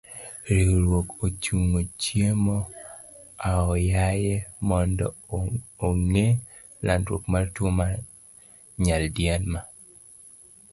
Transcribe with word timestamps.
Riwruok 0.47 1.07
ochungo 1.25 1.79
chiemo 2.01 2.57
aoyaye 3.49 4.33
mondo 4.67 5.07
ogeng' 5.85 6.41
landruok 6.85 7.23
mar 7.33 7.45
tuo 7.55 7.69
mar 7.79 7.93
nyal 8.85 9.03
diema. 9.15 9.59